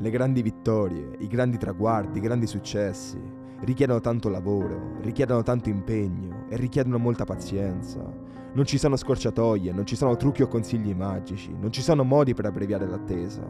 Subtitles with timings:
[0.00, 3.20] Le grandi vittorie, i grandi traguardi, i grandi successi
[3.62, 8.00] richiedono tanto lavoro, richiedono tanto impegno e richiedono molta pazienza.
[8.52, 12.32] Non ci sono scorciatoie, non ci sono trucchi o consigli magici, non ci sono modi
[12.32, 13.42] per abbreviare l'attesa.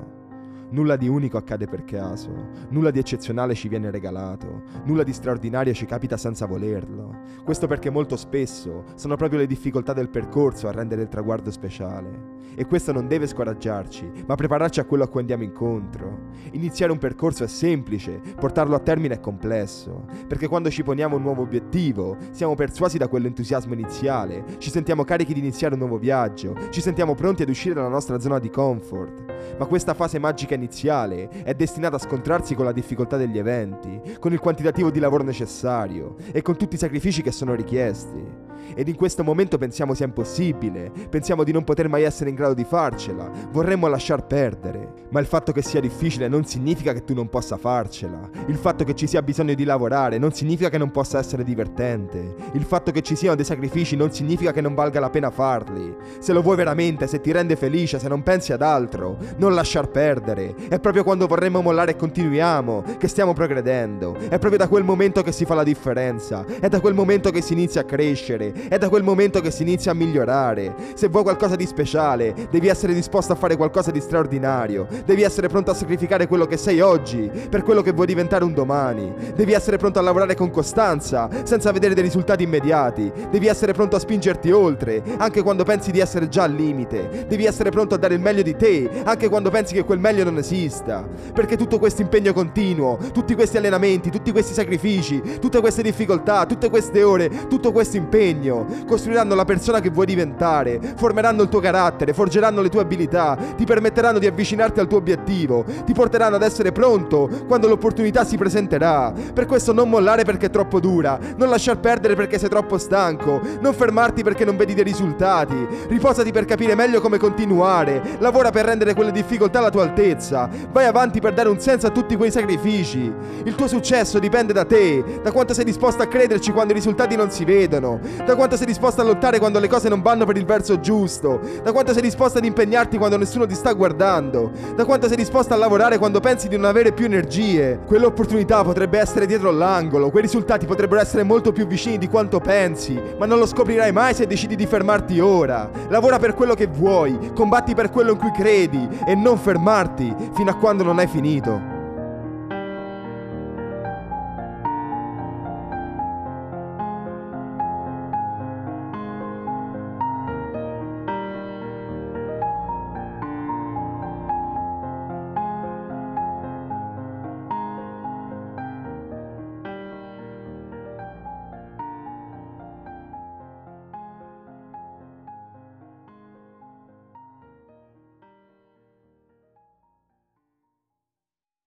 [0.70, 5.72] Nulla di unico accade per caso, nulla di eccezionale ci viene regalato, nulla di straordinario
[5.72, 7.20] ci capita senza volerlo.
[7.42, 12.36] Questo perché molto spesso sono proprio le difficoltà del percorso a rendere il traguardo speciale.
[12.54, 16.26] E questo non deve scoraggiarci, ma prepararci a quello a cui andiamo incontro.
[16.52, 21.22] Iniziare un percorso è semplice, portarlo a termine è complesso, perché quando ci poniamo un
[21.22, 26.54] nuovo obiettivo, siamo persuasi da quell'entusiasmo iniziale, ci sentiamo carichi di iniziare un nuovo viaggio,
[26.68, 29.27] ci sentiamo pronti ad uscire dalla nostra zona di comfort.
[29.58, 34.32] Ma questa fase magica iniziale è destinata a scontrarsi con la difficoltà degli eventi, con
[34.32, 38.47] il quantitativo di lavoro necessario e con tutti i sacrifici che sono richiesti.
[38.74, 42.54] Ed in questo momento pensiamo sia impossibile, pensiamo di non poter mai essere in grado
[42.54, 45.06] di farcela, vorremmo lasciar perdere.
[45.10, 48.28] Ma il fatto che sia difficile non significa che tu non possa farcela.
[48.46, 52.34] Il fatto che ci sia bisogno di lavorare non significa che non possa essere divertente.
[52.52, 55.94] Il fatto che ci siano dei sacrifici non significa che non valga la pena farli.
[56.18, 59.88] Se lo vuoi veramente, se ti rende felice, se non pensi ad altro, non lasciar
[59.88, 60.54] perdere.
[60.68, 64.14] È proprio quando vorremmo mollare e continuiamo che stiamo progredendo.
[64.14, 66.44] È proprio da quel momento che si fa la differenza.
[66.60, 68.47] È da quel momento che si inizia a crescere.
[68.68, 70.74] È da quel momento che si inizia a migliorare.
[70.94, 74.86] Se vuoi qualcosa di speciale, devi essere disposto a fare qualcosa di straordinario.
[75.04, 78.54] Devi essere pronto a sacrificare quello che sei oggi per quello che vuoi diventare un
[78.54, 79.12] domani.
[79.34, 83.10] Devi essere pronto a lavorare con costanza, senza vedere dei risultati immediati.
[83.30, 87.26] Devi essere pronto a spingerti oltre, anche quando pensi di essere già al limite.
[87.28, 90.24] Devi essere pronto a dare il meglio di te, anche quando pensi che quel meglio
[90.24, 91.06] non esista.
[91.32, 96.70] Perché tutto questo impegno continuo, tutti questi allenamenti, tutti questi sacrifici, tutte queste difficoltà, tutte
[96.70, 98.37] queste ore, tutto questo impegno
[98.86, 103.64] costruiranno la persona che vuoi diventare, formeranno il tuo carattere, forgeranno le tue abilità, ti
[103.64, 109.12] permetteranno di avvicinarti al tuo obiettivo, ti porteranno ad essere pronto quando l'opportunità si presenterà.
[109.32, 113.40] Per questo non mollare perché è troppo dura, non lasciar perdere perché sei troppo stanco,
[113.60, 118.64] non fermarti perché non vedi dei risultati, riposati per capire meglio come continuare, lavora per
[118.64, 122.30] rendere quelle difficoltà alla tua altezza, vai avanti per dare un senso a tutti quei
[122.30, 123.12] sacrifici.
[123.44, 127.16] Il tuo successo dipende da te, da quanto sei disposto a crederci quando i risultati
[127.16, 130.36] non si vedono, da quanto sei disposto a lottare quando le cose non vanno per
[130.36, 134.84] il verso giusto, da quanto sei disposto ad impegnarti quando nessuno ti sta guardando, da
[134.84, 137.80] quanto sei disposto a lavorare quando pensi di non avere più energie.
[137.86, 143.00] Quell'opportunità potrebbe essere dietro l'angolo, quei risultati potrebbero essere molto più vicini di quanto pensi,
[143.16, 145.70] ma non lo scoprirai mai se decidi di fermarti ora.
[145.88, 150.50] Lavora per quello che vuoi, combatti per quello in cui credi e non fermarti fino
[150.50, 151.77] a quando non hai finito.